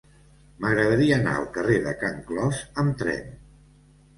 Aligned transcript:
M'agradaria 0.63 1.19
anar 1.21 1.35
al 1.41 1.45
carrer 1.57 1.77
de 1.89 1.93
Can 2.05 2.17
Clos 2.31 2.63
amb 2.85 2.99
tren. 3.03 3.33